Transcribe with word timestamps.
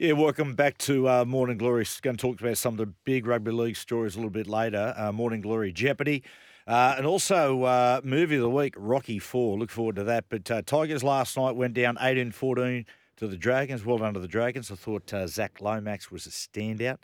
Yeah, 0.00 0.12
welcome 0.12 0.54
back 0.54 0.78
to 0.78 1.06
uh, 1.10 1.24
Morning 1.26 1.58
Glory. 1.58 1.84
Going 2.00 2.16
to 2.16 2.20
talk 2.22 2.40
about 2.40 2.56
some 2.56 2.72
of 2.72 2.78
the 2.78 2.86
big 3.04 3.26
rugby 3.26 3.50
league 3.50 3.76
stories 3.76 4.14
a 4.14 4.18
little 4.18 4.30
bit 4.30 4.46
later. 4.46 4.94
Uh, 4.96 5.12
Morning 5.12 5.42
Glory 5.42 5.72
Jeopardy. 5.72 6.22
Uh, 6.66 6.94
and 6.96 7.04
also, 7.04 7.64
uh, 7.64 8.00
movie 8.02 8.36
of 8.36 8.40
the 8.40 8.48
week, 8.48 8.72
Rocky 8.78 9.18
4. 9.18 9.58
Look 9.58 9.68
forward 9.68 9.96
to 9.96 10.04
that. 10.04 10.24
But 10.30 10.50
uh, 10.50 10.62
Tigers 10.62 11.04
last 11.04 11.36
night 11.36 11.54
went 11.54 11.74
down 11.74 11.98
18 12.00 12.32
14 12.32 12.86
to 13.18 13.28
the 13.28 13.36
Dragons. 13.36 13.84
Well 13.84 13.98
done 13.98 14.14
to 14.14 14.20
the 14.20 14.26
Dragons. 14.26 14.70
I 14.70 14.76
thought 14.76 15.12
uh, 15.12 15.26
Zach 15.26 15.60
Lomax 15.60 16.10
was 16.10 16.24
a 16.24 16.30
standout. 16.30 17.00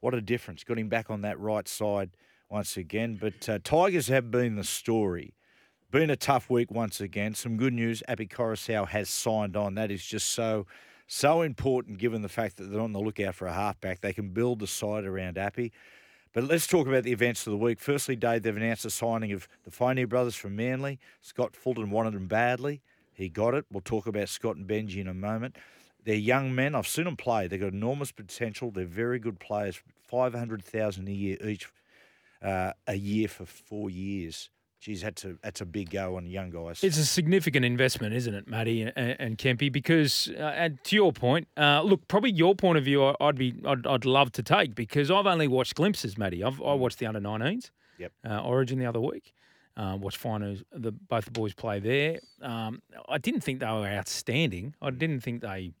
What 0.00 0.12
a 0.12 0.20
difference. 0.20 0.64
Got 0.64 0.78
him 0.78 0.90
back 0.90 1.08
on 1.08 1.22
that 1.22 1.40
right 1.40 1.66
side 1.66 2.10
once 2.50 2.76
again. 2.76 3.18
But 3.18 3.64
Tigers 3.64 4.08
have 4.08 4.30
been 4.30 4.56
the 4.56 4.64
story. 4.64 5.32
Been 5.90 6.10
a 6.10 6.16
tough 6.16 6.50
week 6.50 6.70
once 6.70 7.00
again. 7.00 7.34
Some 7.34 7.56
good 7.56 7.72
news. 7.72 8.02
Api 8.06 8.26
Koroisau 8.26 8.86
has 8.88 9.08
signed 9.08 9.56
on. 9.56 9.76
That 9.76 9.90
is 9.90 10.04
just 10.04 10.26
so 10.26 10.66
so 11.06 11.42
important 11.42 11.98
given 11.98 12.22
the 12.22 12.28
fact 12.28 12.56
that 12.56 12.64
they're 12.64 12.80
on 12.80 12.92
the 12.92 13.00
lookout 13.00 13.34
for 13.34 13.46
a 13.46 13.52
halfback. 13.52 14.00
They 14.00 14.12
can 14.12 14.30
build 14.30 14.60
the 14.60 14.66
side 14.66 15.04
around 15.04 15.38
Api. 15.38 15.72
But 16.32 16.44
let's 16.44 16.66
talk 16.66 16.88
about 16.88 17.04
the 17.04 17.12
events 17.12 17.46
of 17.46 17.52
the 17.52 17.56
week. 17.56 17.78
Firstly, 17.78 18.16
Dave, 18.16 18.42
they've 18.42 18.56
announced 18.56 18.82
the 18.82 18.90
signing 18.90 19.32
of 19.32 19.46
the 19.64 19.70
Fainu 19.70 20.08
brothers 20.08 20.34
from 20.34 20.56
Manly. 20.56 20.98
Scott 21.20 21.54
Fulton 21.54 21.90
wanted 21.90 22.14
them 22.14 22.26
badly. 22.26 22.82
He 23.12 23.28
got 23.28 23.54
it. 23.54 23.66
We'll 23.70 23.82
talk 23.82 24.06
about 24.08 24.28
Scott 24.28 24.56
and 24.56 24.66
Benji 24.66 24.96
in 24.96 25.06
a 25.06 25.14
moment. 25.14 25.56
They're 26.04 26.16
young 26.16 26.54
men. 26.54 26.74
I've 26.74 26.88
seen 26.88 27.04
them 27.04 27.16
play. 27.16 27.46
They've 27.46 27.60
got 27.60 27.72
enormous 27.72 28.10
potential. 28.10 28.72
They're 28.72 28.84
very 28.84 29.18
good 29.20 29.38
players. 29.38 29.80
Five 30.02 30.34
hundred 30.34 30.64
thousand 30.64 31.08
a 31.08 31.12
year 31.12 31.38
each, 31.46 31.68
uh, 32.42 32.72
a 32.86 32.94
year 32.94 33.28
for 33.28 33.46
four 33.46 33.88
years 33.88 34.50
geez, 34.84 35.00
that's 35.00 35.24
a 35.24 35.34
that's 35.42 35.62
a 35.62 35.66
big 35.66 35.90
go 35.90 36.16
on 36.16 36.26
young 36.26 36.50
guys. 36.50 36.84
It's 36.84 36.98
a 36.98 37.06
significant 37.06 37.64
investment, 37.64 38.14
isn't 38.14 38.34
it, 38.34 38.46
Matty 38.46 38.82
and, 38.82 39.16
and 39.18 39.38
Kempy? 39.38 39.72
Because, 39.72 40.30
uh, 40.38 40.42
and 40.42 40.78
to 40.84 40.94
your 40.94 41.12
point, 41.12 41.48
uh, 41.56 41.80
look, 41.82 42.06
probably 42.06 42.32
your 42.32 42.54
point 42.54 42.76
of 42.76 42.84
view, 42.84 43.14
I'd 43.18 43.36
be, 43.36 43.54
I'd, 43.64 43.86
I'd 43.86 44.04
love 44.04 44.30
to 44.32 44.42
take 44.42 44.74
because 44.74 45.10
I've 45.10 45.26
only 45.26 45.48
watched 45.48 45.74
glimpses, 45.74 46.18
Matty. 46.18 46.44
I've 46.44 46.60
I 46.60 46.64
mm. 46.64 46.78
watched 46.78 46.98
the 46.98 47.06
under 47.06 47.20
19s, 47.20 47.70
yep, 47.98 48.12
uh, 48.28 48.42
Origin 48.42 48.78
the 48.78 48.86
other 48.86 49.00
week. 49.00 49.32
Um, 49.76 50.02
watched 50.02 50.18
finals, 50.18 50.62
the 50.70 50.92
both 50.92 51.24
the 51.24 51.32
boys 51.32 51.54
play 51.54 51.80
there. 51.80 52.20
Um, 52.42 52.82
I 53.08 53.18
didn't 53.18 53.40
think 53.40 53.60
they 53.60 53.66
were 53.66 53.86
outstanding. 53.86 54.74
I 54.82 54.90
mm. 54.90 54.98
didn't 54.98 55.20
think 55.20 55.40
they 55.40 55.72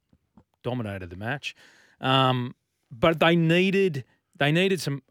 dominated 0.62 1.10
the 1.10 1.16
match, 1.16 1.54
um, 2.00 2.54
but 2.90 3.20
they 3.20 3.36
needed 3.36 4.04
they 4.36 4.50
needed 4.50 4.80
some. 4.80 5.02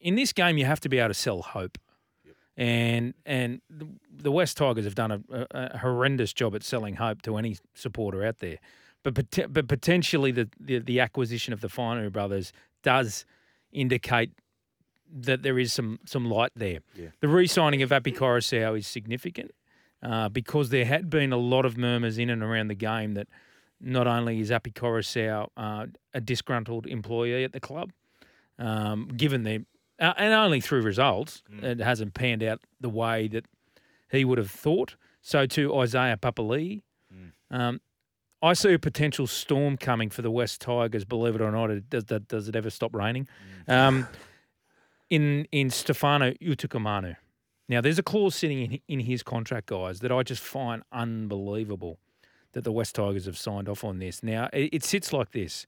In 0.00 0.14
this 0.14 0.32
game, 0.32 0.56
you 0.56 0.64
have 0.64 0.78
to 0.80 0.88
be 0.88 0.98
able 0.98 1.08
to 1.08 1.14
sell 1.14 1.42
hope 1.42 1.76
and 2.56 3.14
and 3.26 3.60
the 4.10 4.32
West 4.32 4.56
Tigers 4.56 4.84
have 4.84 4.94
done 4.94 5.10
a, 5.12 5.46
a, 5.50 5.78
horrendous 5.78 6.32
job 6.32 6.54
at 6.54 6.62
selling 6.62 6.94
hope 6.94 7.22
to 7.22 7.36
any 7.36 7.58
supporter 7.74 8.24
out 8.24 8.38
there. 8.38 8.58
But 9.02 9.52
but 9.52 9.68
potentially 9.68 10.32
the, 10.32 10.48
the, 10.58 10.78
the 10.78 11.00
acquisition 11.00 11.52
of 11.52 11.60
the 11.60 11.68
Fainu 11.68 12.10
brothers 12.10 12.52
does 12.82 13.24
indicate 13.72 14.30
that 15.12 15.42
there 15.42 15.58
is 15.58 15.72
some 15.72 16.00
some 16.06 16.24
light 16.24 16.52
there. 16.56 16.80
Yeah. 16.94 17.08
The 17.20 17.28
re-signing 17.28 17.82
of 17.82 17.92
Api 17.92 18.12
Koroisau 18.12 18.78
is 18.78 18.86
significant 18.86 19.52
uh, 20.02 20.28
because 20.28 20.70
there 20.70 20.86
had 20.86 21.10
been 21.10 21.32
a 21.32 21.36
lot 21.36 21.64
of 21.64 21.76
murmurs 21.76 22.18
in 22.18 22.30
and 22.30 22.42
around 22.42 22.68
the 22.68 22.74
game 22.74 23.14
that 23.14 23.28
not 23.80 24.06
only 24.06 24.40
is 24.40 24.50
Api 24.50 24.70
Koroisau 24.70 25.48
uh, 25.56 25.86
a 26.14 26.20
disgruntled 26.20 26.86
employee 26.86 27.44
at 27.44 27.52
the 27.52 27.60
club, 27.60 27.92
um, 28.58 29.08
given 29.08 29.42
their 29.42 29.60
uh, 29.98 30.14
and 30.16 30.32
only 30.32 30.60
through 30.60 30.82
results. 30.82 31.42
Mm. 31.52 31.64
It 31.64 31.80
hasn't 31.80 32.14
panned 32.14 32.42
out 32.42 32.60
the 32.80 32.88
way 32.88 33.28
that 33.28 33.46
he 34.10 34.24
would 34.24 34.38
have 34.38 34.50
thought. 34.50 34.96
So 35.22 35.46
to 35.46 35.76
Isaiah 35.78 36.16
Papali'i, 36.16 36.82
mm. 37.12 37.30
um, 37.50 37.80
I 38.42 38.52
see 38.52 38.72
a 38.74 38.78
potential 38.78 39.26
storm 39.26 39.76
coming 39.76 40.10
for 40.10 40.22
the 40.22 40.30
West 40.30 40.60
Tigers. 40.60 41.04
Believe 41.04 41.34
it 41.34 41.40
or 41.40 41.50
not, 41.50 41.70
it 41.70 41.90
does, 41.90 42.04
that, 42.04 42.28
does 42.28 42.48
it 42.48 42.56
ever 42.56 42.70
stop 42.70 42.94
raining? 42.94 43.26
Mm. 43.68 43.72
Um, 43.72 44.08
in 45.10 45.46
in 45.52 45.70
Stefano 45.70 46.32
Utoikamanu. 46.34 47.16
Now, 47.68 47.80
there's 47.80 47.98
a 47.98 48.02
clause 48.02 48.34
sitting 48.36 48.60
in, 48.60 48.80
in 48.88 49.00
his 49.00 49.22
contract, 49.22 49.66
guys, 49.66 50.00
that 50.00 50.12
I 50.12 50.22
just 50.22 50.42
find 50.42 50.82
unbelievable 50.92 51.98
that 52.52 52.62
the 52.62 52.72
West 52.72 52.94
Tigers 52.94 53.26
have 53.26 53.36
signed 53.36 53.68
off 53.68 53.82
on 53.82 53.98
this. 53.98 54.22
Now, 54.22 54.48
it, 54.52 54.70
it 54.72 54.84
sits 54.84 55.12
like 55.12 55.32
this: 55.32 55.66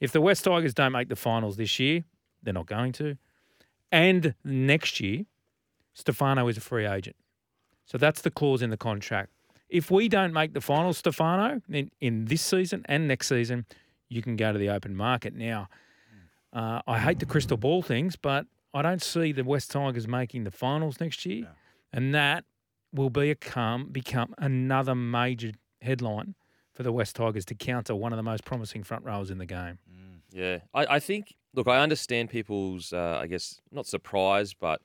if 0.00 0.12
the 0.12 0.20
West 0.20 0.44
Tigers 0.44 0.74
don't 0.74 0.92
make 0.92 1.08
the 1.08 1.16
finals 1.16 1.56
this 1.56 1.78
year, 1.78 2.04
they're 2.42 2.54
not 2.54 2.66
going 2.66 2.92
to. 2.92 3.16
And 3.92 4.34
next 4.44 5.00
year, 5.00 5.24
Stefano 5.94 6.48
is 6.48 6.56
a 6.56 6.60
free 6.60 6.86
agent. 6.86 7.16
So 7.84 7.98
that's 7.98 8.22
the 8.22 8.30
clause 8.30 8.62
in 8.62 8.70
the 8.70 8.76
contract. 8.76 9.30
If 9.68 9.90
we 9.90 10.08
don't 10.08 10.32
make 10.32 10.52
the 10.52 10.60
finals, 10.60 10.98
Stefano, 10.98 11.60
in, 11.68 11.90
in 12.00 12.24
this 12.26 12.42
season 12.42 12.82
and 12.86 13.08
next 13.08 13.28
season, 13.28 13.66
you 14.08 14.22
can 14.22 14.36
go 14.36 14.52
to 14.52 14.58
the 14.58 14.68
open 14.68 14.96
market. 14.96 15.34
Now, 15.34 15.68
uh, 16.52 16.82
I 16.86 16.98
hate 16.98 17.20
the 17.20 17.26
crystal 17.26 17.56
ball 17.56 17.82
things, 17.82 18.16
but 18.16 18.46
I 18.74 18.82
don't 18.82 19.02
see 19.02 19.32
the 19.32 19.44
West 19.44 19.70
Tigers 19.70 20.08
making 20.08 20.44
the 20.44 20.50
finals 20.50 21.00
next 21.00 21.24
year. 21.24 21.42
No. 21.42 21.48
And 21.92 22.14
that 22.14 22.44
will 22.92 23.10
be 23.10 23.30
a 23.30 23.34
come, 23.34 23.88
become 23.90 24.34
another 24.38 24.94
major 24.94 25.52
headline 25.82 26.34
for 26.72 26.82
the 26.82 26.92
West 26.92 27.16
Tigers 27.16 27.44
to 27.46 27.54
counter 27.54 27.94
one 27.94 28.12
of 28.12 28.16
the 28.16 28.22
most 28.22 28.44
promising 28.44 28.82
front 28.82 29.04
rowers 29.04 29.30
in 29.30 29.38
the 29.38 29.46
game. 29.46 29.78
Mm. 29.88 30.20
Yeah, 30.32 30.58
I, 30.72 30.96
I 30.96 31.00
think 31.00 31.34
look, 31.54 31.68
I 31.68 31.80
understand 31.80 32.30
people's, 32.30 32.92
uh, 32.92 33.18
I 33.20 33.26
guess, 33.26 33.60
not 33.72 33.86
surprise, 33.86 34.54
but 34.54 34.80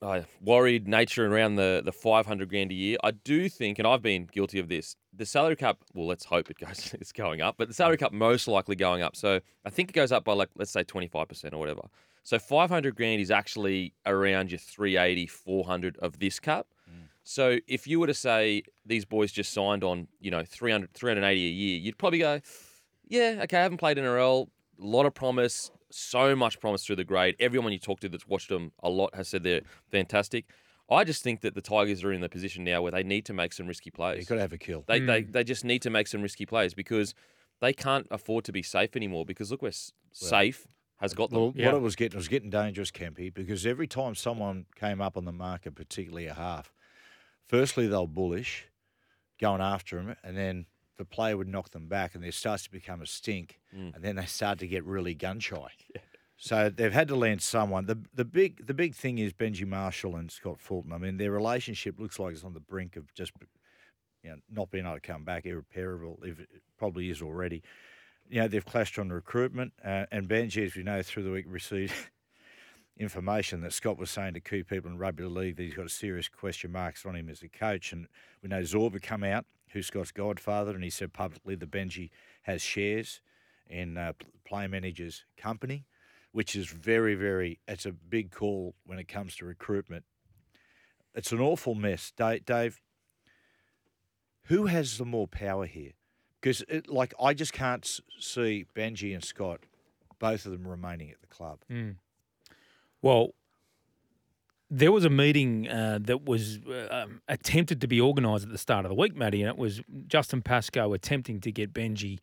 uh, 0.00 0.22
worried 0.40 0.86
nature 0.86 1.26
around 1.26 1.56
the, 1.56 1.82
the 1.84 1.92
500 1.92 2.48
grand 2.48 2.70
a 2.70 2.74
year. 2.74 2.96
I 3.02 3.10
do 3.10 3.48
think, 3.48 3.78
and 3.78 3.88
I've 3.88 4.02
been 4.02 4.26
guilty 4.26 4.58
of 4.58 4.68
this, 4.68 4.96
the 5.12 5.26
salary 5.26 5.56
cap, 5.56 5.78
well, 5.94 6.06
let's 6.06 6.24
hope 6.24 6.50
it 6.50 6.58
goes, 6.58 6.94
it's 7.00 7.12
going 7.12 7.40
up, 7.40 7.56
but 7.58 7.68
the 7.68 7.74
salary 7.74 7.96
cap 7.96 8.12
most 8.12 8.48
likely 8.48 8.76
going 8.76 9.02
up. 9.02 9.16
So 9.16 9.40
I 9.64 9.70
think 9.70 9.90
it 9.90 9.92
goes 9.92 10.12
up 10.12 10.24
by 10.24 10.34
like, 10.34 10.50
let's 10.56 10.70
say 10.70 10.84
25% 10.84 11.52
or 11.52 11.58
whatever. 11.58 11.82
So 12.22 12.38
500 12.38 12.94
grand 12.94 13.20
is 13.20 13.30
actually 13.30 13.92
around 14.06 14.50
your 14.50 14.58
380, 14.58 15.26
400 15.26 15.98
of 15.98 16.18
this 16.18 16.40
cap. 16.40 16.66
Mm. 16.88 17.08
So 17.22 17.58
if 17.66 17.86
you 17.86 18.00
were 18.00 18.06
to 18.06 18.14
say 18.14 18.62
these 18.86 19.04
boys 19.04 19.30
just 19.30 19.52
signed 19.52 19.84
on, 19.84 20.08
you 20.20 20.30
know, 20.30 20.42
300, 20.46 20.92
380 20.94 21.46
a 21.46 21.50
year, 21.50 21.78
you'd 21.78 21.98
probably 21.98 22.20
go, 22.20 22.40
yeah, 23.06 23.40
okay, 23.42 23.58
I 23.58 23.62
haven't 23.62 23.78
played 23.78 23.98
NRL 23.98 24.48
a 24.80 24.84
lot 24.84 25.06
of 25.06 25.14
promise, 25.14 25.70
so 25.90 26.34
much 26.34 26.60
promise 26.60 26.84
through 26.84 26.96
the 26.96 27.04
grade. 27.04 27.36
Everyone 27.40 27.72
you 27.72 27.78
talk 27.78 28.00
to 28.00 28.08
that's 28.08 28.26
watched 28.26 28.48
them 28.48 28.72
a 28.82 28.88
lot 28.88 29.14
has 29.14 29.28
said 29.28 29.42
they're 29.42 29.62
fantastic. 29.90 30.46
I 30.90 31.04
just 31.04 31.22
think 31.22 31.40
that 31.40 31.54
the 31.54 31.62
Tigers 31.62 32.04
are 32.04 32.12
in 32.12 32.20
the 32.20 32.28
position 32.28 32.64
now 32.64 32.82
where 32.82 32.92
they 32.92 33.02
need 33.02 33.24
to 33.26 33.32
make 33.32 33.52
some 33.52 33.66
risky 33.66 33.90
plays. 33.90 34.18
You've 34.18 34.28
got 34.28 34.34
to 34.34 34.40
have 34.42 34.52
a 34.52 34.58
kill. 34.58 34.84
They, 34.86 35.00
mm. 35.00 35.06
they, 35.06 35.22
they 35.22 35.44
just 35.44 35.64
need 35.64 35.82
to 35.82 35.90
make 35.90 36.08
some 36.08 36.20
risky 36.20 36.44
plays 36.44 36.74
because 36.74 37.14
they 37.60 37.72
can't 37.72 38.06
afford 38.10 38.44
to 38.44 38.52
be 38.52 38.62
safe 38.62 38.94
anymore 38.94 39.24
because 39.24 39.50
look 39.50 39.62
where 39.62 39.70
well, 39.70 40.30
safe 40.30 40.66
has 40.96 41.14
got 41.14 41.30
them. 41.30 41.38
Well, 41.38 41.52
yeah. 41.56 41.66
what 41.66 41.76
it 41.76 41.82
was 41.82 41.96
getting, 41.96 42.16
it 42.16 42.18
was 42.18 42.28
getting 42.28 42.50
dangerous, 42.50 42.90
Kempy, 42.90 43.32
because 43.32 43.64
every 43.64 43.86
time 43.86 44.14
someone 44.14 44.66
came 44.76 45.00
up 45.00 45.16
on 45.16 45.24
the 45.24 45.32
market, 45.32 45.74
particularly 45.74 46.26
a 46.26 46.34
half, 46.34 46.72
firstly 47.48 47.86
they 47.86 47.96
were 47.96 48.06
bullish, 48.06 48.66
going 49.40 49.62
after 49.62 49.98
him, 49.98 50.16
and 50.22 50.36
then 50.36 50.66
the 50.96 51.04
player 51.04 51.36
would 51.36 51.48
knock 51.48 51.70
them 51.70 51.88
back, 51.88 52.14
and 52.14 52.22
there 52.22 52.32
starts 52.32 52.64
to 52.64 52.70
become 52.70 53.02
a 53.02 53.06
stink, 53.06 53.58
mm. 53.74 53.94
and 53.94 54.04
then 54.04 54.16
they 54.16 54.26
start 54.26 54.58
to 54.60 54.66
get 54.66 54.84
really 54.84 55.14
gun 55.14 55.40
shy. 55.40 55.56
Yeah. 55.94 56.00
So 56.36 56.68
they've 56.68 56.92
had 56.92 57.08
to 57.08 57.16
land 57.16 57.42
someone. 57.42 57.86
the 57.86 57.98
the 58.12 58.24
big 58.24 58.66
The 58.66 58.74
big 58.74 58.94
thing 58.94 59.18
is 59.18 59.32
Benji 59.32 59.66
Marshall 59.66 60.16
and 60.16 60.30
Scott 60.30 60.60
Fulton. 60.60 60.92
I 60.92 60.98
mean, 60.98 61.16
their 61.16 61.30
relationship 61.30 61.98
looks 61.98 62.18
like 62.18 62.34
it's 62.34 62.44
on 62.44 62.54
the 62.54 62.60
brink 62.60 62.96
of 62.96 63.12
just 63.14 63.32
you 64.22 64.30
know 64.30 64.36
not 64.50 64.70
being 64.70 64.84
able 64.84 64.96
to 64.96 65.00
come 65.00 65.24
back, 65.24 65.46
irreparable. 65.46 66.18
If 66.22 66.40
it 66.40 66.48
probably 66.76 67.10
is 67.10 67.22
already. 67.22 67.62
You 68.28 68.40
know, 68.40 68.48
they've 68.48 68.64
clashed 68.64 68.98
on 68.98 69.10
recruitment, 69.10 69.74
uh, 69.84 70.06
and 70.10 70.28
Benji, 70.28 70.66
as 70.66 70.74
we 70.74 70.82
know, 70.82 71.02
through 71.02 71.22
the 71.22 71.30
week 71.30 71.44
received 71.48 71.92
information 72.96 73.60
that 73.60 73.72
Scott 73.72 73.98
was 73.98 74.10
saying 74.10 74.34
to 74.34 74.40
key 74.40 74.62
people 74.62 74.90
in 74.90 74.98
rugby 74.98 75.24
league 75.24 75.56
that 75.56 75.62
he's 75.62 75.74
got 75.74 75.90
serious 75.90 76.28
question 76.28 76.72
marks 76.72 77.04
on 77.04 77.14
him 77.14 77.28
as 77.28 77.42
a 77.42 77.48
coach, 77.48 77.92
and 77.92 78.06
we 78.42 78.48
know 78.48 78.60
Zorba 78.60 79.00
come 79.00 79.24
out 79.24 79.44
who's 79.74 79.88
Scott's 79.88 80.12
godfather, 80.12 80.72
and 80.72 80.82
he 80.82 80.88
said 80.88 81.12
publicly 81.12 81.54
that 81.56 81.70
Benji 81.70 82.10
has 82.42 82.62
shares 82.62 83.20
in 83.68 83.98
uh, 83.98 84.14
Play 84.46 84.66
Manager's 84.66 85.24
company, 85.36 85.84
which 86.32 86.56
is 86.56 86.68
very, 86.68 87.14
very, 87.14 87.60
it's 87.68 87.84
a 87.84 87.92
big 87.92 88.30
call 88.30 88.74
when 88.86 88.98
it 88.98 89.08
comes 89.08 89.36
to 89.36 89.44
recruitment. 89.44 90.04
It's 91.14 91.32
an 91.32 91.40
awful 91.40 91.74
mess. 91.74 92.12
Dave, 92.16 92.44
Dave 92.44 92.80
who 94.44 94.66
has 94.66 94.98
the 94.98 95.04
more 95.04 95.26
power 95.26 95.66
here? 95.66 95.92
Because, 96.40 96.62
like, 96.88 97.14
I 97.20 97.32
just 97.34 97.52
can't 97.52 97.88
see 98.20 98.66
Benji 98.76 99.14
and 99.14 99.24
Scott, 99.24 99.60
both 100.18 100.44
of 100.44 100.52
them 100.52 100.68
remaining 100.68 101.10
at 101.10 101.20
the 101.20 101.26
club. 101.26 101.60
Mm. 101.70 101.96
Well, 103.00 103.30
there 104.78 104.92
was 104.92 105.04
a 105.04 105.10
meeting 105.10 105.68
uh, 105.68 105.98
that 106.02 106.24
was 106.24 106.58
uh, 106.68 106.88
um, 106.90 107.20
attempted 107.28 107.80
to 107.80 107.86
be 107.86 108.00
organised 108.00 108.44
at 108.44 108.50
the 108.50 108.58
start 108.58 108.84
of 108.84 108.88
the 108.88 108.94
week, 108.94 109.14
Matty, 109.14 109.40
and 109.42 109.48
it 109.48 109.56
was 109.56 109.80
Justin 110.06 110.42
Pascoe 110.42 110.92
attempting 110.92 111.40
to 111.40 111.52
get 111.52 111.72
Benji 111.72 112.18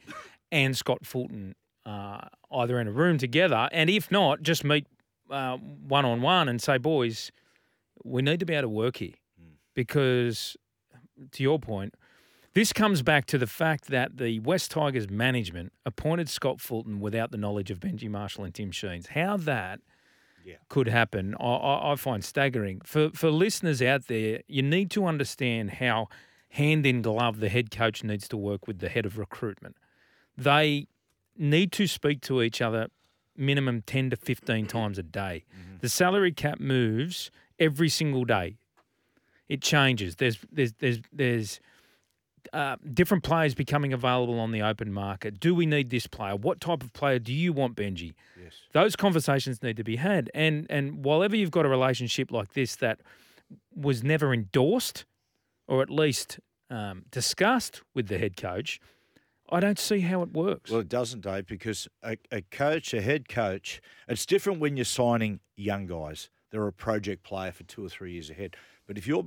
and 0.52 0.76
Scott 0.76 1.06
Fulton 1.06 1.56
uh, 1.86 2.22
either 2.52 2.80
in 2.80 2.88
a 2.88 2.92
room 2.92 3.18
together, 3.18 3.70
and 3.72 3.90
if 3.90 4.12
not, 4.12 4.42
just 4.42 4.64
meet 4.64 4.86
one 5.28 6.06
on 6.06 6.22
one 6.22 6.50
and 6.50 6.62
say, 6.62 6.78
boys, 6.78 7.32
we 8.04 8.22
need 8.22 8.40
to 8.42 8.46
be 8.46 8.54
able 8.54 8.64
to 8.64 8.70
work 8.70 8.98
here. 8.98 9.16
Mm. 9.42 9.54
Because, 9.74 10.58
to 11.32 11.42
your 11.42 11.58
point, 11.58 11.94
This 12.54 12.74
comes 12.74 13.02
back 13.02 13.26
to 13.28 13.38
the 13.38 13.48
fact 13.48 13.88
that 13.88 14.18
the 14.18 14.42
West 14.42 14.72
Tigers 14.72 15.10
management 15.10 15.72
appointed 15.86 16.28
Scott 16.28 16.60
Fulton 16.60 17.00
without 17.00 17.32
the 17.32 17.38
knowledge 17.38 17.72
of 17.72 17.80
Benji 17.80 18.10
Marshall 18.10 18.44
and 18.44 18.54
Tim 18.54 18.72
Sheens. 18.72 19.08
How 19.08 19.38
that 19.38 19.80
Yeah. 20.46 20.56
could 20.70 20.88
happen, 20.88 21.36
I, 21.40 21.46
I, 21.46 21.92
I 21.94 21.96
find 21.96 22.24
staggering. 22.24 22.82
For 22.84 23.10
for 23.12 23.30
listeners 23.30 23.82
out 23.82 24.08
there, 24.08 24.42
you 24.48 24.62
need 24.62 24.92
to 24.92 25.06
understand 25.06 25.72
how 25.72 26.08
hand 26.50 26.86
in 26.86 27.02
glove 27.02 27.40
the 27.40 27.50
head 27.50 27.72
coach 27.72 28.04
needs 28.04 28.28
to 28.28 28.38
work 28.38 28.68
with 28.68 28.80
the 28.80 28.90
head 28.90 29.06
of 29.06 29.18
recruitment. 29.18 29.78
They 30.38 30.88
need 31.38 31.72
to 31.74 31.88
speak 31.88 32.22
to 32.22 32.42
each 32.42 32.62
other 32.62 32.88
minimum 33.38 33.82
10 33.82 34.12
to 34.12 34.16
15 34.16 34.68
times 34.68 34.98
a 34.98 35.04
day. 35.04 35.46
Mm-hmm. 35.52 35.78
The 35.80 35.90
salary 35.90 36.32
cap 36.32 36.60
moves 36.60 37.32
every 37.60 37.90
single 37.90 38.26
day. 38.26 38.58
It 39.48 39.62
changes. 39.62 40.16
There's 40.16 40.40
there's 40.52 40.74
there's 40.80 41.00
there's 41.12 41.60
uh, 42.54 42.76
different 42.94 43.24
players 43.24 43.56
becoming 43.56 43.94
available 43.94 44.40
on 44.40 44.52
the 44.52 44.62
open 44.62 44.92
market. 44.92 45.40
Do 45.40 45.56
we 45.56 45.66
need 45.66 45.90
this 45.90 46.08
player? 46.08 46.36
What 46.36 46.60
type 46.60 46.84
of 46.84 46.92
player 46.94 47.20
do 47.20 47.34
you 47.34 47.54
want, 47.54 47.76
Benji? 47.76 48.14
Yes. 48.42 48.54
Those 48.74 48.96
conversations 48.96 49.64
need 49.64 49.78
to 49.78 49.84
be 49.84 49.96
had. 49.96 50.30
And 50.34 50.68
and 50.70 51.04
while 51.06 51.24
ever 51.24 51.36
you've 51.36 51.52
got 51.52 51.66
a 51.66 51.70
relationship 51.70 52.32
like 52.32 52.54
this 52.54 52.76
that 52.78 53.00
was 53.76 54.04
never 54.04 54.34
endorsed, 54.34 55.06
or 55.68 55.82
at 55.82 55.90
least 55.90 56.40
um, 56.70 57.06
discussed 57.12 57.82
with 57.94 58.08
the 58.08 58.18
head 58.18 58.36
coach, 58.36 58.80
I 59.50 59.60
don't 59.60 59.80
see 59.80 60.02
how 60.02 60.22
it 60.22 60.32
works. 60.32 60.72
Well, 60.72 60.80
it 60.80 60.90
doesn't, 60.90 61.22
Dave, 61.22 61.46
because 61.46 61.88
a, 62.04 62.18
a 62.32 62.42
coach, 62.42 62.94
a 62.94 63.02
head 63.02 63.28
coach, 63.28 63.82
it's 64.08 64.26
different 64.26 64.60
when 64.60 64.78
you're 64.78 64.86
signing 64.86 65.42
young 65.58 65.88
guys. 65.88 66.30
They're 66.52 66.68
a 66.68 66.74
project 66.74 67.24
player 67.24 67.52
for 67.52 67.64
two 67.64 67.86
or 67.86 67.90
three 67.90 68.14
years 68.14 68.30
ahead. 68.30 68.56
But 68.88 68.98
if 68.98 69.08
you're 69.08 69.26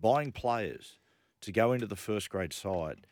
buying 0.00 0.32
players 0.32 0.98
to 1.42 1.52
go 1.52 1.72
into 1.72 1.86
the 1.86 1.96
first 1.96 2.30
grade 2.30 2.52
side, 2.52 3.06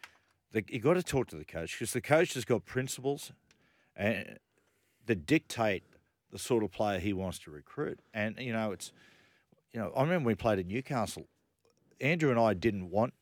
the, 0.53 0.65
you 0.69 0.81
got 0.81 0.95
to 0.95 1.03
talk 1.03 1.29
to 1.29 1.37
the 1.37 1.45
coach 1.45 1.79
because 1.79 1.93
the 1.93 2.01
coach 2.01 2.35
has 2.35 2.45
got 2.45 2.65
principles 2.65 3.33
and 3.95 4.39
that 5.07 5.27
dictate 5.27 5.85
the 6.31 6.39
sort 6.39 6.65
of 6.65 6.71
player 6.71 6.99
he 6.99 7.13
wants 7.13 7.39
to 7.41 7.51
recruit. 7.51 8.01
And 8.15 8.37
you 8.39 8.53
know, 8.53 8.73
it's 8.73 8.93
you 9.73 9.81
know, 9.81 9.93
I 9.97 10.03
remember 10.03 10.29
we 10.29 10.35
played 10.35 10.59
at 10.59 10.67
Newcastle. 10.67 11.27
Andrew 12.01 12.31
and 12.31 12.41
I 12.41 12.55
didn't 12.55 12.91
want 12.91 13.13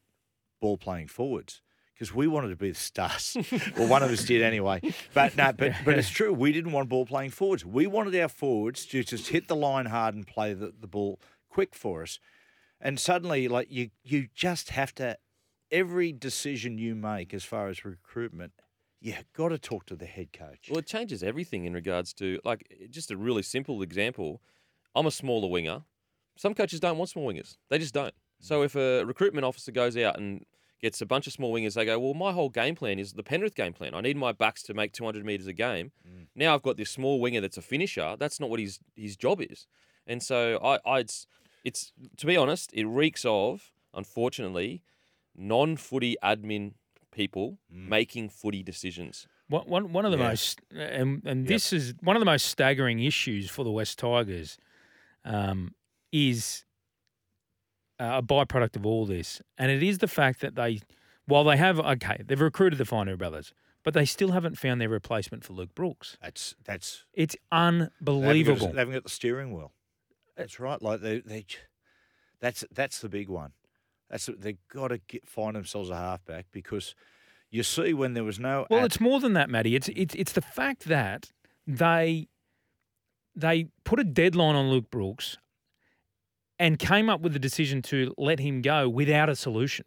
ball 0.60 0.76
playing 0.76 1.08
forwards 1.08 1.62
because 1.94 2.14
we 2.14 2.28
wanted 2.28 2.48
to 2.50 2.56
be 2.56 2.70
the 2.70 2.76
stars. 2.76 3.36
well, 3.76 3.88
one 3.88 4.02
of 4.02 4.10
us 4.10 4.24
did 4.24 4.40
anyway. 4.40 4.80
But 5.12 5.36
no, 5.36 5.52
but 5.52 5.74
but 5.84 5.98
it's 5.98 6.08
true. 6.08 6.32
We 6.32 6.52
didn't 6.52 6.72
want 6.72 6.88
ball 6.88 7.06
playing 7.06 7.30
forwards. 7.30 7.64
We 7.64 7.86
wanted 7.86 8.18
our 8.20 8.28
forwards 8.28 8.86
to 8.86 9.02
just 9.02 9.28
hit 9.28 9.48
the 9.48 9.56
line 9.56 9.86
hard 9.86 10.14
and 10.14 10.26
play 10.26 10.54
the, 10.54 10.72
the 10.80 10.86
ball 10.86 11.18
quick 11.48 11.74
for 11.74 12.02
us. 12.02 12.20
And 12.80 12.98
suddenly, 12.98 13.48
like 13.48 13.68
you, 13.70 13.90
you 14.02 14.28
just 14.34 14.70
have 14.70 14.94
to. 14.96 15.18
Every 15.70 16.12
decision 16.12 16.78
you 16.78 16.94
make 16.94 17.34
as 17.34 17.44
far 17.44 17.68
as 17.68 17.84
recruitment, 17.84 18.52
you 19.00 19.14
got 19.36 19.48
to 19.48 19.58
talk 19.58 19.86
to 19.86 19.96
the 19.96 20.06
head 20.06 20.32
coach. 20.32 20.68
Well, 20.70 20.78
it 20.78 20.86
changes 20.86 21.22
everything 21.22 21.64
in 21.64 21.74
regards 21.74 22.12
to 22.14 22.40
like 22.44 22.66
eh, 22.70 22.86
just 22.90 23.10
a 23.10 23.16
really 23.16 23.42
simple 23.42 23.82
example. 23.82 24.40
I'm 24.94 25.06
a 25.06 25.10
smaller 25.10 25.48
winger. 25.48 25.82
Some 26.36 26.54
coaches 26.54 26.80
don't 26.80 26.98
want 26.98 27.10
small 27.10 27.26
wingers. 27.32 27.56
They 27.68 27.78
just 27.78 27.94
don't. 27.94 28.14
So 28.40 28.60
mm. 28.60 28.64
if 28.64 28.76
a 28.76 29.04
recruitment 29.04 29.44
officer 29.44 29.72
goes 29.72 29.96
out 29.96 30.18
and 30.18 30.44
gets 30.80 31.00
a 31.00 31.06
bunch 31.06 31.26
of 31.26 31.32
small 31.32 31.52
wingers, 31.52 31.74
they 31.74 31.84
go, 31.84 31.98
"Well, 31.98 32.14
my 32.14 32.32
whole 32.32 32.48
game 32.48 32.74
plan 32.74 32.98
is 32.98 33.12
the 33.12 33.22
Penrith 33.22 33.54
game 33.54 33.72
plan. 33.72 33.94
I 33.94 34.00
need 34.00 34.16
my 34.16 34.32
backs 34.32 34.62
to 34.64 34.74
make 34.74 34.92
200 34.92 35.24
meters 35.24 35.46
a 35.46 35.52
game. 35.52 35.92
Mm. 36.08 36.26
Now 36.34 36.54
I've 36.54 36.62
got 36.62 36.76
this 36.76 36.90
small 36.90 37.20
winger 37.20 37.40
that's 37.40 37.56
a 37.56 37.62
finisher. 37.62 38.16
That's 38.18 38.40
not 38.40 38.50
what 38.50 38.60
his 38.60 38.80
his 38.96 39.16
job 39.16 39.40
is." 39.40 39.66
And 40.06 40.22
so 40.22 40.58
I, 40.64 40.78
I 40.90 41.04
it's, 41.64 41.92
it's 42.02 42.16
to 42.18 42.26
be 42.26 42.36
honest, 42.36 42.70
it 42.72 42.86
reeks 42.86 43.24
of 43.26 43.72
unfortunately 43.94 44.82
non-footy 45.36 46.16
admin 46.22 46.72
people 47.12 47.58
making 47.70 48.28
footy 48.28 48.62
decisions. 48.62 49.26
One, 49.48 49.64
one, 49.66 49.92
one 49.92 50.04
of 50.04 50.10
the 50.12 50.18
Yeah. 50.18 50.28
most, 50.28 50.60
and, 50.76 51.22
and 51.24 51.46
this 51.46 51.72
is 51.72 51.94
one 52.02 52.16
of 52.16 52.20
the 52.20 52.26
most 52.26 52.46
staggering 52.46 53.00
issues 53.00 53.48
for 53.50 53.64
the 53.64 53.70
West 53.70 53.98
Tigers, 53.98 54.58
um, 55.24 55.74
is 56.12 56.64
uh, 58.00 58.18
a 58.18 58.22
byproduct 58.22 58.76
of 58.76 58.84
all 58.86 59.06
this. 59.06 59.40
And 59.56 59.70
it 59.70 59.82
is 59.82 59.98
the 59.98 60.06
fact 60.08 60.40
that 60.40 60.54
they, 60.54 60.80
while 61.26 61.44
they 61.44 61.56
have, 61.56 61.80
okay, 61.80 62.22
they've 62.24 62.40
recruited 62.40 62.78
the 62.78 62.84
Fainu 62.84 63.16
brothers, 63.16 63.52
but 63.84 63.94
they 63.94 64.04
still 64.04 64.32
haven't 64.32 64.58
found 64.58 64.80
their 64.80 64.88
replacement 64.88 65.44
for 65.44 65.54
Luke 65.54 65.74
Brooks. 65.74 66.16
That's 66.22 66.54
that's 66.64 67.04
It's 67.14 67.34
They 67.50 67.56
haven't 67.56 67.78
got- 68.04 68.08
unbelievable. 68.08 68.72
They 68.72 68.78
haven't 68.78 68.94
got 68.94 69.04
the 69.04 69.08
steering 69.10 69.52
wheel. 69.54 69.72
Uh, 70.38 70.42
that's 70.42 70.60
right. 70.60 70.80
Like 70.80 71.00
they, 71.00 71.20
they, 71.20 71.44
that's 72.40 72.64
that's 72.72 73.00
the 73.00 73.08
big 73.08 73.28
one. 73.28 73.52
That's 74.10 74.28
they've 74.38 74.58
got 74.72 74.88
to 74.88 74.98
get, 74.98 75.28
find 75.28 75.56
themselves 75.56 75.90
a 75.90 75.96
halfback 75.96 76.46
because 76.52 76.94
you 77.50 77.62
see 77.62 77.92
when 77.92 78.14
there 78.14 78.24
was 78.24 78.38
no. 78.38 78.66
Well, 78.70 78.80
ad- 78.80 78.86
it's 78.86 79.00
more 79.00 79.20
than 79.20 79.34
that, 79.34 79.50
Matty. 79.50 79.74
It's 79.74 79.88
it's 79.90 80.14
it's 80.14 80.32
the 80.32 80.42
fact 80.42 80.84
that 80.84 81.32
they 81.66 82.28
they 83.34 83.68
put 83.84 84.00
a 84.00 84.04
deadline 84.04 84.54
on 84.54 84.70
Luke 84.70 84.90
Brooks 84.90 85.38
and 86.58 86.78
came 86.78 87.08
up 87.08 87.20
with 87.20 87.32
the 87.32 87.38
decision 87.38 87.82
to 87.82 88.14
let 88.18 88.40
him 88.40 88.62
go 88.62 88.88
without 88.88 89.28
a 89.28 89.36
solution. 89.36 89.84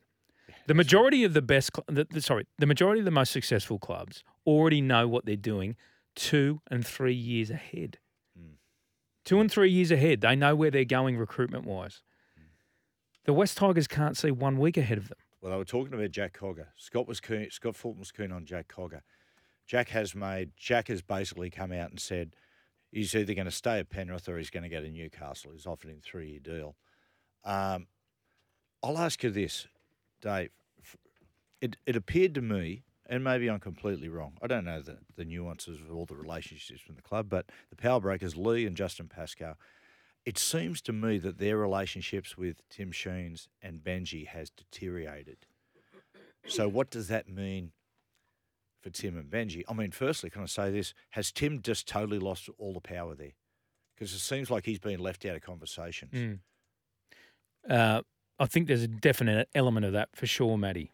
The 0.67 0.73
majority 0.73 1.23
of 1.23 1.33
the 1.33 1.41
best, 1.41 1.71
the, 1.87 2.07
the, 2.09 2.21
sorry, 2.21 2.47
the 2.57 2.65
majority 2.65 2.99
of 2.99 3.05
the 3.05 3.11
most 3.11 3.31
successful 3.31 3.77
clubs 3.77 4.23
already 4.45 4.79
know 4.79 5.07
what 5.07 5.25
they're 5.25 5.35
doing 5.35 5.75
two 6.15 6.61
and 6.69 6.85
three 6.85 7.13
years 7.13 7.49
ahead. 7.49 7.97
Two 9.23 9.39
and 9.39 9.51
three 9.51 9.69
years 9.69 9.91
ahead, 9.91 10.21
they 10.21 10.35
know 10.35 10.55
where 10.55 10.71
they're 10.71 10.83
going 10.85 11.17
recruitment 11.17 11.65
wise. 11.65 12.01
The 13.25 13.33
West 13.33 13.57
Tigers 13.57 13.87
can't 13.87 14.17
see 14.17 14.31
one 14.31 14.57
week 14.57 14.77
ahead 14.77 14.97
of 14.97 15.09
them. 15.09 15.17
well, 15.41 15.51
they 15.51 15.57
were 15.57 15.65
talking 15.65 15.93
about 15.93 16.09
Jack 16.11 16.37
Cogger. 16.39 16.67
Scott 16.75 17.07
was 17.07 17.19
keen. 17.19 17.49
Scott 17.51 17.75
Fulton 17.75 17.99
was 17.99 18.11
keen 18.11 18.31
on 18.31 18.45
Jack 18.45 18.67
Cogger. 18.67 19.01
Jack 19.67 19.89
has 19.89 20.15
made. 20.15 20.51
Jack 20.57 20.87
has 20.87 21.01
basically 21.03 21.49
come 21.51 21.71
out 21.71 21.91
and 21.91 21.99
said 21.99 22.35
he's 22.91 23.13
either 23.15 23.35
going 23.35 23.45
to 23.45 23.51
stay 23.51 23.77
at 23.79 23.89
Penrith 23.91 24.27
or 24.27 24.37
he's 24.37 24.49
going 24.49 24.63
to 24.63 24.69
go 24.69 24.81
to 24.81 24.89
Newcastle. 24.89 25.51
He's 25.53 25.67
offered 25.67 25.91
him 25.91 25.97
a 25.99 26.01
three-year 26.01 26.39
deal. 26.39 26.75
Um, 27.45 27.87
I'll 28.83 28.97
ask 28.97 29.21
you 29.23 29.29
this, 29.29 29.67
Dave. 30.19 30.49
It 31.61 31.77
it 31.85 31.95
appeared 31.95 32.33
to 32.35 32.41
me, 32.41 32.81
and 33.11 33.25
maybe 33.25 33.49
I'm 33.49 33.59
completely 33.59 34.07
wrong. 34.07 34.37
I 34.41 34.47
don't 34.47 34.63
know 34.63 34.81
the, 34.81 34.97
the 35.17 35.25
nuances 35.25 35.81
of 35.81 35.93
all 35.93 36.05
the 36.05 36.15
relationships 36.15 36.83
in 36.87 36.95
the 36.95 37.01
club, 37.01 37.27
but 37.29 37.47
the 37.69 37.75
power 37.75 37.99
breakers, 37.99 38.37
Lee 38.37 38.65
and 38.65 38.75
Justin 38.75 39.09
Pascoe, 39.09 39.57
it 40.25 40.37
seems 40.37 40.81
to 40.83 40.93
me 40.93 41.17
that 41.17 41.37
their 41.37 41.57
relationships 41.57 42.37
with 42.37 42.61
Tim 42.69 42.91
Sheens 42.91 43.49
and 43.61 43.79
Benji 43.79 44.27
has 44.27 44.49
deteriorated. 44.49 45.39
So 46.47 46.69
what 46.69 46.89
does 46.89 47.09
that 47.09 47.27
mean 47.27 47.73
for 48.81 48.89
Tim 48.91 49.17
and 49.17 49.29
Benji? 49.29 49.63
I 49.67 49.73
mean, 49.73 49.91
firstly, 49.91 50.29
can 50.29 50.43
I 50.43 50.45
say 50.45 50.71
this? 50.71 50.93
Has 51.09 51.33
Tim 51.33 51.61
just 51.61 51.87
totally 51.87 52.17
lost 52.17 52.49
all 52.57 52.73
the 52.73 52.79
power 52.79 53.13
there? 53.13 53.33
Because 53.93 54.13
it 54.13 54.19
seems 54.19 54.49
like 54.49 54.65
he's 54.65 54.79
been 54.79 55.01
left 55.01 55.25
out 55.25 55.35
of 55.35 55.41
conversations. 55.41 56.13
Mm. 56.13 56.39
Uh, 57.69 58.01
I 58.39 58.45
think 58.45 58.67
there's 58.67 58.83
a 58.83 58.87
definite 58.87 59.49
element 59.53 59.85
of 59.85 59.91
that 59.93 60.09
for 60.15 60.27
sure, 60.27 60.57
Matty. 60.57 60.93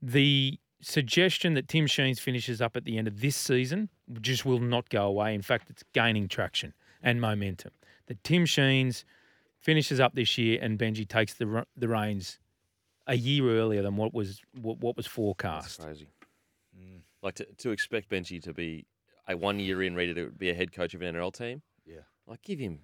The 0.00 0.58
suggestion 0.80 1.54
that 1.54 1.68
Tim 1.68 1.86
Sheens 1.86 2.18
finishes 2.18 2.60
up 2.60 2.76
at 2.76 2.84
the 2.84 2.98
end 2.98 3.06
of 3.08 3.20
this 3.20 3.36
season 3.36 3.88
just 4.20 4.44
will 4.44 4.58
not 4.60 4.88
go 4.88 5.04
away. 5.04 5.34
In 5.34 5.42
fact, 5.42 5.70
it's 5.70 5.84
gaining 5.92 6.28
traction 6.28 6.74
and 7.02 7.20
momentum. 7.20 7.72
That 8.06 8.22
Tim 8.24 8.44
Sheens 8.46 9.04
finishes 9.58 10.00
up 10.00 10.14
this 10.14 10.38
year 10.38 10.58
and 10.60 10.78
Benji 10.78 11.06
takes 11.08 11.34
the 11.34 11.66
the 11.76 11.88
reins 11.88 12.38
a 13.06 13.16
year 13.16 13.50
earlier 13.50 13.82
than 13.82 13.96
what 13.96 14.14
was 14.14 14.40
what, 14.60 14.78
what 14.78 14.96
was 14.96 15.06
That's 15.06 15.14
forecast. 15.14 15.80
crazy. 15.80 16.08
Mm. 16.78 17.00
Like 17.22 17.34
to, 17.36 17.44
to 17.58 17.70
expect 17.70 18.10
Benji 18.10 18.42
to 18.42 18.52
be 18.52 18.86
a 19.28 19.36
one 19.36 19.58
year 19.60 19.82
in 19.82 19.94
ready 19.94 20.14
to 20.14 20.30
be 20.30 20.50
a 20.50 20.54
head 20.54 20.72
coach 20.72 20.94
of 20.94 21.02
an 21.02 21.14
NRL 21.14 21.32
team. 21.32 21.62
Yeah. 21.84 22.00
Like 22.26 22.42
give 22.42 22.58
him 22.58 22.80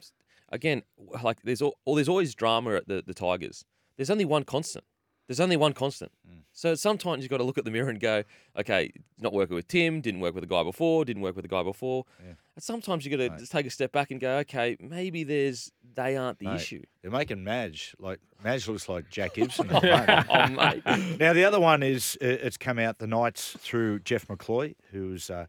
again. 0.50 0.82
Like 1.22 1.42
there's 1.42 1.62
all, 1.62 1.76
well, 1.84 1.94
there's 1.96 2.08
always 2.08 2.34
drama 2.34 2.74
at 2.74 2.88
the, 2.88 3.02
the 3.06 3.14
Tigers. 3.14 3.64
There's 3.96 4.10
only 4.10 4.24
one 4.24 4.44
constant. 4.44 4.84
There's 5.26 5.40
only 5.40 5.56
one 5.56 5.72
constant. 5.72 6.12
So 6.52 6.74
sometimes 6.74 7.22
you've 7.22 7.30
got 7.30 7.36
to 7.38 7.44
look 7.44 7.58
at 7.58 7.66
the 7.66 7.70
mirror 7.70 7.90
and 7.90 8.00
go, 8.00 8.22
okay, 8.58 8.90
not 9.18 9.34
working 9.34 9.56
with 9.56 9.68
Tim, 9.68 10.00
didn't 10.00 10.20
work 10.20 10.34
with 10.34 10.42
the 10.42 10.48
guy 10.48 10.62
before, 10.62 11.04
didn't 11.04 11.20
work 11.20 11.36
with 11.36 11.42
the 11.42 11.48
guy 11.48 11.62
before. 11.62 12.04
Yeah. 12.24 12.32
And 12.54 12.62
sometimes 12.62 13.04
you've 13.04 13.10
got 13.18 13.24
to 13.24 13.30
Mate. 13.30 13.38
just 13.40 13.52
take 13.52 13.66
a 13.66 13.70
step 13.70 13.92
back 13.92 14.10
and 14.10 14.18
go, 14.18 14.38
okay, 14.38 14.78
maybe 14.80 15.22
there's 15.22 15.70
they 15.94 16.16
aren't 16.16 16.38
the 16.38 16.46
Mate, 16.46 16.54
issue. 16.56 16.82
They're 17.02 17.10
making 17.10 17.44
Madge 17.44 17.94
like 17.98 18.20
Madge 18.42 18.68
looks 18.68 18.88
like 18.88 19.10
Jack 19.10 19.34
Gibson. 19.34 19.68
at 19.68 19.82
the 19.82 20.26
oh 20.30 20.46
mate, 20.48 21.18
Now 21.20 21.34
the 21.34 21.44
other 21.44 21.60
one 21.60 21.82
is 21.82 22.16
uh, 22.22 22.26
it's 22.26 22.56
come 22.56 22.78
out 22.78 22.98
the 22.98 23.06
Knights 23.06 23.56
through 23.60 23.98
Jeff 24.00 24.26
McCloy, 24.28 24.76
who's 24.92 25.28
uh, 25.28 25.44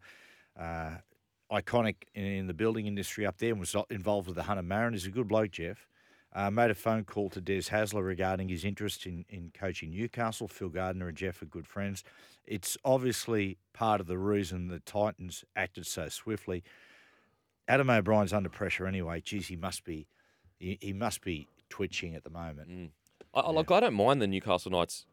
uh, 0.60 0.96
iconic 1.50 1.96
in, 2.15 2.25
in 2.25 2.48
the 2.48 2.53
building 2.53 2.86
industry 2.86 3.25
up 3.25 3.38
there 3.38 3.51
and 3.51 3.60
was 3.62 3.74
involved 3.89 4.27
with 4.27 4.36
the 4.36 4.43
Hunter 4.43 4.63
Marin. 4.63 4.91
He's 4.93 5.05
a 5.05 5.10
good 5.12 5.29
bloke, 5.29 5.51
Jeff. 5.51 5.88
Uh, 6.38 6.51
made 6.51 6.70
a 6.70 6.75
phone 6.75 7.03
call 7.03 7.32
to 7.32 7.41
Des 7.41 7.62
Hasler 7.72 8.06
regarding 8.06 8.48
his 8.48 8.63
interest 8.63 9.08
in, 9.08 9.25
in 9.27 9.51
coaching 9.60 9.89
Newcastle. 9.89 10.48
Phil 10.48 10.70
Gardner 10.70 11.08
and 11.08 11.17
Jeff 11.17 11.41
are 11.41 11.46
good 11.46 11.65
friends. 11.65 12.03
It's 12.46 12.77
obviously 12.86 13.58
part 13.74 14.00
of 14.00 14.06
the 14.06 14.20
reason 14.20 14.67
the 14.67 14.79
Titans 14.79 15.44
acted 15.56 15.88
so 15.88 16.10
swiftly. 16.10 16.63
Adam 17.67 17.89
O'Brien's 17.89 18.34
under 18.34 18.50
pressure 18.50 18.86
anyway. 18.86 19.20
Geez, 19.20 19.48
he 19.48 19.56
must 19.56 19.84
be 19.84 20.08
he, 20.60 20.77
he 20.79 20.94
must 20.94 21.22
be 21.24 21.48
twitching 21.70 22.13
at 22.13 22.24
the 22.24 22.29
moment. 22.29 22.91
I, 23.34 23.39
I- 23.39 23.51
like 23.51 23.72
I 23.72 23.79
don't 23.79 23.96
mind 23.96 24.22
the 24.22 24.27
Newcastle 24.27 24.72
Knights 24.72 25.08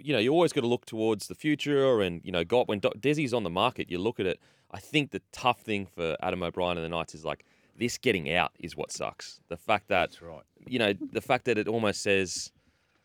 you 0.00 0.12
know, 0.12 0.18
you 0.18 0.32
always 0.32 0.52
got 0.52 0.60
to 0.60 0.66
look 0.66 0.86
towards 0.86 1.28
the 1.28 1.34
future. 1.34 2.00
And 2.00 2.20
you 2.24 2.32
know, 2.32 2.44
got 2.44 2.68
when 2.68 2.80
Desi's 2.80 3.34
on 3.34 3.42
the 3.42 3.50
market, 3.50 3.90
you 3.90 3.98
look 3.98 4.20
at 4.20 4.26
it. 4.26 4.38
I 4.70 4.78
think 4.80 5.10
the 5.10 5.22
tough 5.32 5.60
thing 5.60 5.86
for 5.86 6.16
Adam 6.22 6.42
O'Brien 6.42 6.76
and 6.76 6.84
the 6.84 6.88
Knights 6.88 7.14
is 7.14 7.24
like 7.24 7.44
this 7.78 7.96
getting 7.98 8.32
out 8.32 8.52
is 8.58 8.76
what 8.76 8.92
sucks. 8.92 9.40
The 9.48 9.56
fact 9.56 9.88
that 9.88 10.10
That's 10.10 10.22
right. 10.22 10.42
you 10.66 10.78
know, 10.78 10.92
the 11.12 11.20
fact 11.20 11.44
that 11.46 11.56
it 11.58 11.68
almost 11.68 12.02
says, 12.02 12.52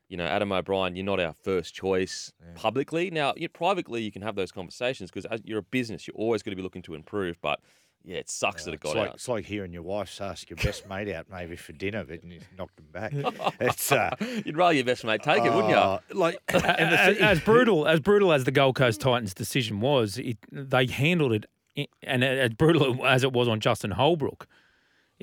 you 0.10 0.18
know, 0.18 0.25
Adam 0.25 0.51
O'Brien, 0.51 0.96
you're 0.96 1.06
not 1.06 1.20
our 1.20 1.34
first 1.44 1.74
choice 1.74 2.32
publicly. 2.56 3.10
Now, 3.12 3.34
you, 3.38 3.50
privately, 3.50 4.01
you 4.01 4.12
can 4.12 4.22
have 4.22 4.36
those 4.36 4.51
conversations 4.51 5.12
because 5.12 5.25
you're 5.44 5.60
a 5.60 5.63
business, 5.63 6.08
you're 6.08 6.15
always 6.18 6.44
going 6.44 6.51
to 6.51 6.56
be 6.56 6.62
looking 6.63 6.82
to 6.84 6.94
improve. 6.94 7.38
But 7.42 7.60
yeah, 8.03 8.18
it 8.18 8.30
sucks 8.30 8.65
that 8.65 8.72
it 8.72 8.75
It's 8.75 8.84
got 8.84 8.96
like, 8.98 9.10
out. 9.10 9.15
it's 9.15 9.27
like 9.30 9.46
hearing 9.46 9.72
your 9.72 9.82
wife 9.84 10.20
ask 10.20 10.50
your 10.50 10.58
best 10.58 10.89
mate 10.89 11.10
out 11.10 11.27
maybe 11.32 11.56
for 11.56 11.72
dinner, 11.72 12.03
but 12.03 12.24
you 12.24 12.42
knocked 12.58 12.77
him 12.77 12.88
back. 12.92 13.13
It's 13.62 13.92
uh, 13.92 14.15
You'd 14.46 14.58
rather 14.58 14.74
your 14.74 14.84
best 14.84 15.06
mate 15.06 15.24
take 15.24 15.46
it, 15.46 15.53
wouldn't 15.53 15.70
you? 15.70 15.75
oh, 15.75 16.00
Like, 16.12 16.38
and 16.50 16.62
the 16.62 17.00
as, 17.01 17.18
as 17.18 17.39
brutal 17.46 17.88
as 17.88 18.00
brutal 18.01 18.34
as 18.34 18.44
the 18.44 18.51
Gold 18.51 18.75
Coast 18.75 19.00
Titans' 19.00 19.34
decision 19.34 19.80
was, 19.80 20.18
it, 20.18 20.38
they 20.51 20.86
handled 20.86 21.46
it, 21.75 21.89
and 22.03 22.24
as 22.24 22.50
brutal 22.50 23.06
as 23.06 23.24
it 23.24 23.32
was 23.32 23.48
on 23.48 23.60
Justin 23.62 23.92
Holbrook, 23.92 24.48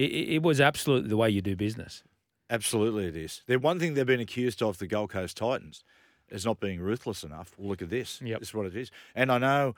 it, 0.05 0.35
it 0.35 0.43
was 0.43 0.61
absolutely 0.61 1.09
the 1.09 1.17
way 1.17 1.31
you 1.31 1.43
do 1.43 1.57
business. 1.57 2.03
Absolutely, 2.49 3.07
it 3.07 3.17
is. 3.17 3.43
The 3.47 3.59
one 3.59 3.79
thing 3.79 3.95
they've 3.95 4.07
been 4.07 4.21
accused 4.21 4.63
of, 4.63 4.79
the 4.79 4.87
Gold 4.87 5.11
Coast 5.11 5.37
Titans, 5.37 5.85
is 6.31 6.45
not 6.45 6.61
being 6.61 6.81
ruthless 6.81 7.23
enough. 7.23 7.55
Well, 7.57 7.69
look 7.69 7.83
at 7.83 7.91
this. 7.91 8.21
Yep. 8.23 8.41
This 8.41 8.49
is 8.49 8.55
what 8.55 8.67
it 8.67 8.77
is. 8.77 8.91
And 9.15 9.31
I 9.31 9.39
know 9.39 9.75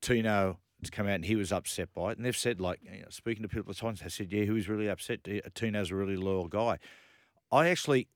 Tino 0.00 0.58
has 0.80 0.90
come 0.90 1.06
out 1.06 1.14
and 1.14 1.24
he 1.24 1.36
was 1.36 1.52
upset 1.52 1.94
by 1.94 2.10
it. 2.10 2.16
And 2.16 2.26
they've 2.26 2.36
said, 2.36 2.60
like, 2.60 2.80
you 2.82 3.00
know, 3.00 3.06
speaking 3.10 3.42
to 3.42 3.48
people 3.48 3.70
at 3.70 3.76
Titans, 3.76 4.00
they 4.00 4.08
said, 4.08 4.32
yeah, 4.32 4.44
he 4.44 4.50
was 4.50 4.68
really 4.68 4.88
upset. 4.88 5.20
Tino's 5.54 5.90
a 5.90 5.94
really 5.94 6.16
loyal 6.16 6.48
guy. 6.48 6.78
I 7.50 7.68
actually, 7.68 8.08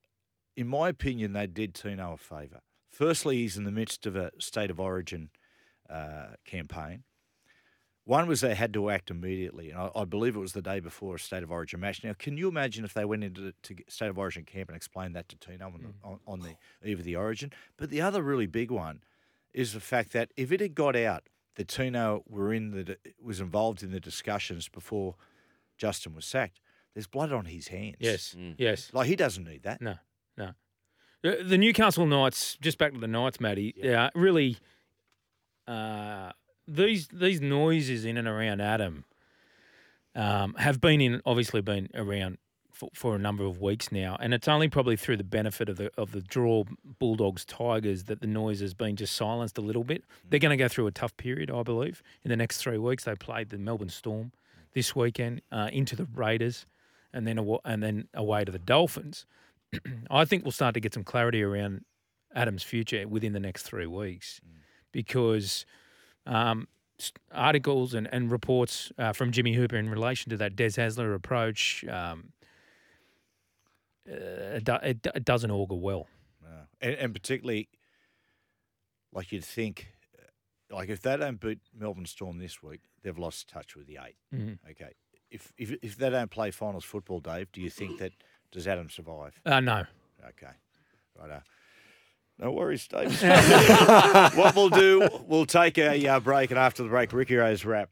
in 0.57 0.67
my 0.67 0.89
opinion, 0.89 1.33
they 1.33 1.47
did 1.47 1.75
Tino 1.75 2.15
a 2.15 2.17
favour. 2.17 2.61
Firstly, 2.91 3.37
he's 3.37 3.57
in 3.57 3.65
the 3.65 3.71
midst 3.71 4.07
of 4.07 4.17
a 4.17 4.33
state 4.39 4.71
of 4.71 4.81
origin 4.81 5.31
uh, 5.89 6.35
campaign. 6.45 7.05
One 8.09 8.27
was 8.27 8.41
they 8.41 8.55
had 8.55 8.73
to 8.73 8.89
act 8.89 9.11
immediately, 9.11 9.71
and 9.71 9.79
I, 9.79 9.91
I 9.95 10.05
believe 10.07 10.35
it 10.35 10.39
was 10.39 10.55
the 10.55 10.63
day 10.63 10.81
before 10.81 11.17
a 11.17 11.19
state 11.19 11.43
of 11.43 11.51
origin 11.51 11.79
match. 11.81 12.03
Now, 12.03 12.15
can 12.19 12.39
you 12.39 12.49
imagine 12.49 12.83
if 12.87 12.95
they 12.95 13.05
went 13.05 13.23
into 13.23 13.43
the 13.43 13.55
to 13.65 13.77
state 13.89 14.09
of 14.09 14.17
origin 14.19 14.45
camp 14.45 14.71
and 14.71 14.77
explained 14.77 15.15
that 15.15 15.29
to 15.29 15.37
Tino 15.37 15.67
on, 15.67 15.81
the, 15.83 16.09
on, 16.09 16.19
on 16.27 16.41
the 16.41 16.57
eve 16.89 17.01
of 17.01 17.05
the 17.05 17.17
origin? 17.17 17.53
But 17.77 17.91
the 17.91 18.01
other 18.01 18.23
really 18.23 18.47
big 18.47 18.71
one 18.71 19.03
is 19.53 19.75
the 19.75 19.81
fact 19.81 20.13
that 20.15 20.31
if 20.39 20.51
it 20.53 20.61
had 20.61 20.75
got 20.75 20.97
out 20.97 21.25
that 21.57 21.69
Tino 21.69 22.23
were 22.27 22.55
in 22.55 22.71
the 22.71 22.97
was 23.23 23.41
involved 23.41 23.83
in 23.83 23.91
the 23.91 24.01
discussions 24.01 24.71
before 24.71 25.15
Justin 25.77 26.15
was 26.15 26.25
sacked, 26.25 26.61
there's 26.95 27.07
blood 27.07 27.31
on 27.31 27.45
his 27.45 27.69
hands. 27.69 27.97
Yes, 28.01 28.35
Mm. 28.39 28.55
yes. 28.57 28.91
like 28.95 29.07
he 29.07 29.17
doesn't 29.17 29.45
need 29.45 29.65
that. 29.65 29.83
No, 29.83 29.97
no. 30.39 30.53
The 31.23 31.43
the 31.45 31.59
Newcastle 31.59 32.07
Knights, 32.07 32.57
just 32.63 32.79
back 32.79 32.95
to 32.95 32.99
the 32.99 33.07
Knights, 33.07 33.39
Matty. 33.39 33.75
Yeah, 33.77 34.09
really. 34.15 34.57
Uh, 35.67 36.33
these 36.69 37.09
these 37.09 37.41
noises 37.41 38.05
in 38.05 38.17
and 38.17 38.29
around 38.29 38.61
Adam 38.61 39.05
um, 40.15 40.55
have 40.55 40.81
been 40.81 41.01
in 41.01 41.23
obviously 41.25 41.61
been 41.63 41.89
around 41.95 42.39
for, 42.73 42.91
for 42.95 43.17
a 43.17 43.19
number 43.19 43.45
of 43.45 43.61
weeks 43.61 43.91
now, 43.91 44.17
and 44.21 44.33
it's 44.33 44.47
only 44.47 44.69
probably 44.69 44.97
through 44.97 45.17
the 45.17 45.25
benefit 45.25 45.69
of 45.69 45.79
the 45.79 45.91
of 45.97 46.13
the 46.13 46.21
draw 46.21 46.65
Bulldogs 46.99 47.45
Tigers 47.45 48.05
that 48.05 48.21
the 48.21 48.27
noise 48.27 48.61
has 48.61 48.75
been 48.75 48.97
just 48.97 49.17
silenced 49.17 49.59
a 49.59 49.63
little 49.63 49.83
bit. 49.83 50.05
They're 50.29 50.39
going 50.39 50.57
to 50.57 50.63
go 50.63 50.69
through 50.69 50.87
a 50.87 50.93
tough 50.93 51.17
period, 51.17 51.51
I 51.51 51.63
believe, 51.63 52.03
in 52.23 52.29
the 52.29 52.37
next 52.37 52.59
three 52.59 52.79
weeks. 52.79 53.05
They 53.05 53.15
played 53.15 53.49
the 53.49 53.59
Melbourne 53.59 53.89
Storm 53.89 54.33
this 54.75 54.95
weekend 54.95 55.41
uh, 55.51 55.71
into 55.73 55.97
the 55.97 56.07
Raiders, 56.15 56.67
and 57.13 57.27
then 57.27 57.39
awa- 57.39 57.61
and 57.65 57.83
then 57.83 58.09
away 58.15 58.45
to 58.45 58.53
the 58.53 58.59
Dolphins. 58.59 59.27
I 60.11 60.25
think 60.25 60.45
we'll 60.45 60.53
start 60.53 60.75
to 60.75 60.81
get 60.81 60.95
some 60.95 61.05
clarity 61.05 61.43
around 61.43 61.85
Adam's 62.35 62.63
future 62.63 63.09
within 63.09 63.33
the 63.33 63.41
next 63.41 63.63
three 63.63 63.87
weeks 63.87 64.41
because 64.93 65.67
um, 66.29 66.69
articles 67.33 67.95
and, 67.95 68.09
and 68.13 68.31
reports 68.31 68.93
uh, 68.99 69.13
from 69.13 69.33
Jimmy 69.33 69.55
Hooper 69.55 69.77
in 69.77 69.89
relation 69.89 70.31
to 70.31 70.37
that 70.37 70.55
Des 70.57 70.71
Hasler 70.71 71.15
approach, 71.15 71.85
um, 71.89 72.33
uh, 74.11 74.57
it, 74.57 74.65
do- 74.65 74.79
it, 74.83 75.07
it 75.15 75.25
doesn't 75.25 75.51
augur 75.51 75.75
well. 75.77 76.07
No. 76.43 76.49
And, 76.81 76.95
and 76.95 77.13
particularly, 77.15 77.69
like 79.13 79.33
you'd 79.33 79.45
think, 79.45 79.89
uh, 80.19 80.75
like 80.77 80.89
if 80.89 81.03
they 81.03 81.17
don't 81.17 81.41
beat 81.41 81.61
Melbourne 81.79 82.07
Storm 82.07 82.39
this 82.39 82.63
week, 82.63 82.81
they've 83.03 83.19
lost 83.19 83.49
touch 83.49 83.77
with 83.77 83.87
the 83.87 83.99
eight. 84.05 84.17
Mhm. 84.35 84.59
Okay. 84.71 84.93
If, 85.31 85.53
if 85.59 85.73
if 85.83 85.97
they 85.99 86.09
don't 86.09 86.31
play 86.31 86.51
finals 86.51 86.85
football, 86.85 87.21
Dave, 87.21 87.53
do 87.53 87.61
you 87.61 87.69
think 87.69 87.99
that 87.99 88.13
does 88.51 88.67
Adam 88.67 88.89
survive? 88.89 89.39
Uh, 89.45 89.61
no. 89.61 89.85
Okay. 90.27 90.53
Right. 91.19 91.43
No 92.39 92.53
worries, 92.53 92.87
Dave. 92.87 93.21
what 94.37 94.55
we'll 94.55 94.69
do, 94.71 95.09
we'll 95.27 95.47
take 95.47 95.77
a 95.77 96.07
uh, 96.07 96.21
break, 96.21 96.51
and 96.51 96.59
after 96.59 96.85
the 96.85 96.89
break, 96.89 97.13
Ricky 97.13 97.35
Rose 97.35 97.65
wrap. 97.65 97.91